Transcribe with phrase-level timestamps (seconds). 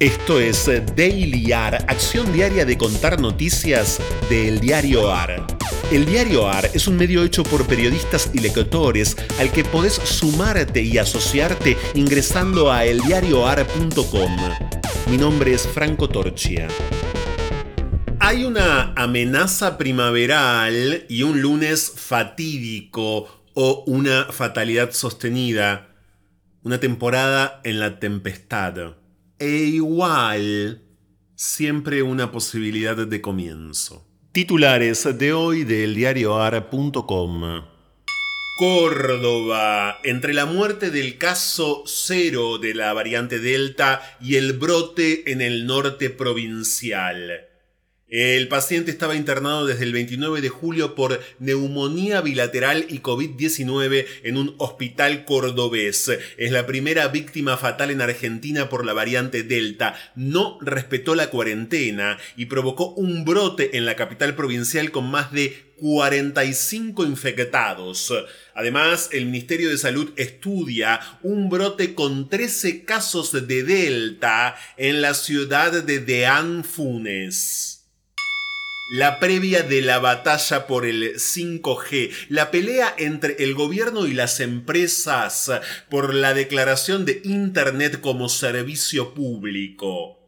[0.00, 0.64] Esto es
[0.96, 5.46] Daily AR, acción diaria de contar noticias del diario AR.
[5.92, 10.80] El diario AR es un medio hecho por periodistas y lectores al que podés sumarte
[10.80, 14.38] y asociarte ingresando a eldiarioar.com.
[15.10, 16.66] Mi nombre es Franco Torchia.
[18.20, 25.88] Hay una amenaza primaveral y un lunes fatídico o una fatalidad sostenida.
[26.62, 28.94] Una temporada en la tempestad
[29.40, 30.82] e igual
[31.34, 34.06] siempre una posibilidad de comienzo.
[34.32, 37.64] Titulares de hoy del diarioar.com.
[38.58, 45.40] Córdoba, entre la muerte del caso cero de la variante Delta y el brote en
[45.40, 47.49] el norte provincial.
[48.10, 54.36] El paciente estaba internado desde el 29 de julio por neumonía bilateral y COVID-19 en
[54.36, 56.10] un hospital cordobés.
[56.36, 59.94] Es la primera víctima fatal en Argentina por la variante Delta.
[60.16, 65.70] No respetó la cuarentena y provocó un brote en la capital provincial con más de
[65.76, 68.12] 45 infectados.
[68.54, 75.14] Además, el Ministerio de Salud estudia un brote con 13 casos de Delta en la
[75.14, 77.79] ciudad de Deán Funes
[78.90, 84.40] la previa de la batalla por el 5G, la pelea entre el gobierno y las
[84.40, 85.52] empresas
[85.88, 90.18] por la declaración de Internet como servicio público.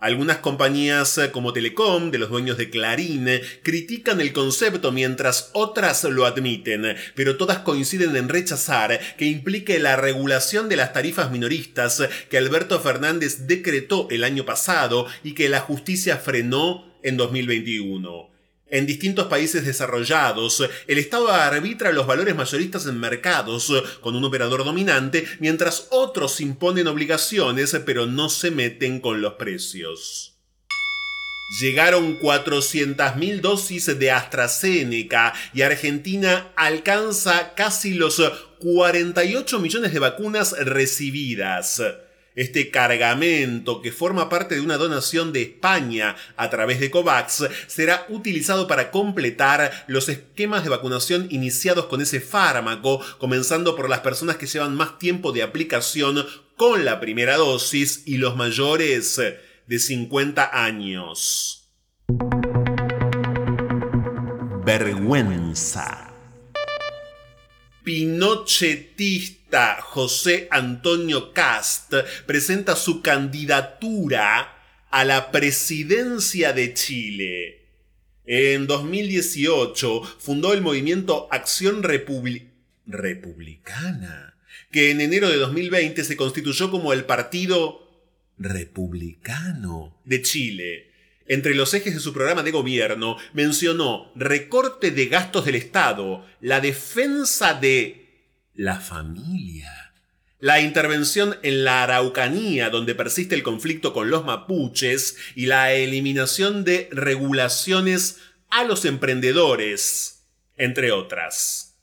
[0.00, 3.28] Algunas compañías como Telecom, de los dueños de Clarín,
[3.62, 9.94] critican el concepto mientras otras lo admiten, pero todas coinciden en rechazar que implique la
[9.94, 15.60] regulación de las tarifas minoristas que Alberto Fernández decretó el año pasado y que la
[15.60, 18.30] justicia frenó en 2021.
[18.72, 24.64] En distintos países desarrollados, el Estado arbitra los valores mayoristas en mercados con un operador
[24.64, 30.36] dominante, mientras otros imponen obligaciones pero no se meten con los precios.
[31.60, 38.22] Llegaron 400.000 dosis de AstraZeneca y Argentina alcanza casi los
[38.60, 41.82] 48 millones de vacunas recibidas.
[42.40, 48.06] Este cargamento, que forma parte de una donación de España a través de COVAX, será
[48.08, 54.38] utilizado para completar los esquemas de vacunación iniciados con ese fármaco, comenzando por las personas
[54.38, 56.24] que llevan más tiempo de aplicación
[56.56, 59.20] con la primera dosis y los mayores
[59.66, 61.68] de 50 años.
[64.64, 66.14] Vergüenza.
[67.84, 69.39] Pinochetista
[69.82, 71.94] José Antonio Cast
[72.26, 74.56] presenta su candidatura
[74.90, 77.56] a la presidencia de Chile.
[78.24, 82.54] En 2018 fundó el movimiento Acción Republicana,
[84.70, 87.88] que en enero de 2020 se constituyó como el Partido
[88.38, 90.90] Republicano de Chile
[91.30, 96.60] entre los ejes de su programa de gobierno, mencionó recorte de gastos del Estado, la
[96.60, 98.09] defensa de
[98.60, 99.94] la familia,
[100.38, 106.62] la intervención en la Araucanía, donde persiste el conflicto con los mapuches, y la eliminación
[106.62, 108.18] de regulaciones
[108.50, 110.26] a los emprendedores,
[110.58, 111.78] entre otras.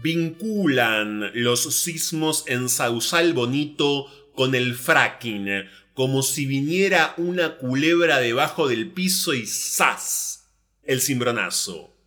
[0.00, 8.68] Vinculan los sismos en Sausal Bonito con el fracking, como si viniera una culebra debajo
[8.68, 10.50] del piso y ¡zas!
[10.84, 11.97] El cimbronazo.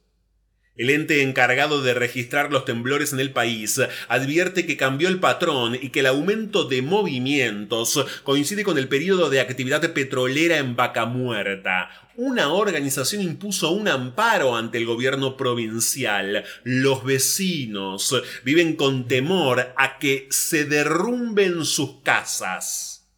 [0.77, 5.77] El ente encargado de registrar los temblores en el país advierte que cambió el patrón
[5.79, 11.05] y que el aumento de movimientos coincide con el periodo de actividad petrolera en Vaca
[11.05, 11.89] Muerta.
[12.15, 16.45] Una organización impuso un amparo ante el gobierno provincial.
[16.63, 18.15] Los vecinos
[18.45, 23.09] viven con temor a que se derrumben sus casas.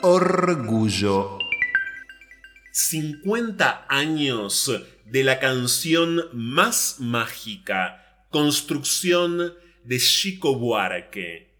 [0.00, 1.35] Orgullo.
[2.78, 4.70] 50 años
[5.06, 11.55] de la canción más mágica, construcción de Chico Buarque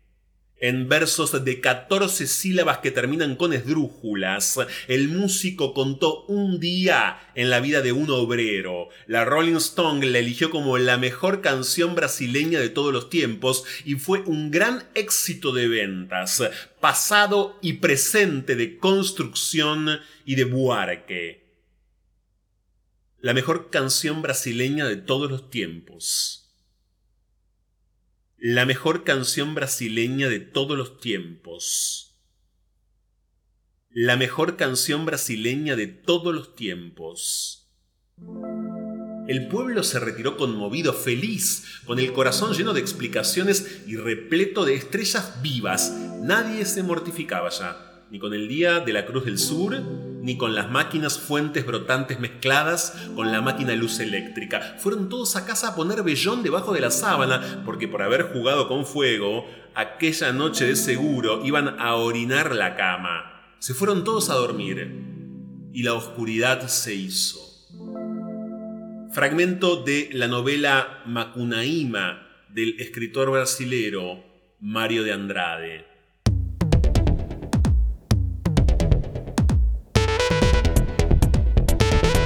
[0.58, 4.58] en versos de 14 sílabas que terminan con esdrújulas,
[4.88, 8.88] el músico contó un día en la vida de un obrero.
[9.06, 13.96] La Rolling Stone la eligió como la mejor canción brasileña de todos los tiempos y
[13.96, 16.42] fue un gran éxito de ventas,
[16.80, 21.44] pasado y presente de construcción y de buarque.
[23.20, 26.45] La mejor canción brasileña de todos los tiempos
[28.38, 32.18] la mejor canción brasileña de todos los tiempos.
[33.90, 37.70] La mejor canción brasileña de todos los tiempos.
[39.26, 44.74] El pueblo se retiró conmovido, feliz, con el corazón lleno de explicaciones y repleto de
[44.74, 45.92] estrellas vivas
[46.26, 49.74] nadie se mortificaba ya, ni con el día de la Cruz del Sur,
[50.26, 54.74] ni con las máquinas fuentes brotantes mezcladas con la máquina luz eléctrica.
[54.76, 58.66] Fueron todos a casa a poner vellón debajo de la sábana, porque por haber jugado
[58.66, 59.46] con fuego,
[59.76, 63.54] aquella noche de seguro iban a orinar la cama.
[63.60, 67.38] Se fueron todos a dormir, y la oscuridad se hizo.
[69.12, 74.24] Fragmento de la novela Macunaíma del escritor brasilero
[74.58, 75.95] Mario de Andrade.